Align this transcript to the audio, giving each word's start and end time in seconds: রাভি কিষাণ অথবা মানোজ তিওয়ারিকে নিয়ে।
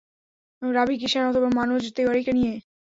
রাভি 0.61 0.95
কিষাণ 1.01 1.23
অথবা 1.31 1.49
মানোজ 1.57 1.83
তিওয়ারিকে 1.95 2.31
নিয়ে। 2.37 2.53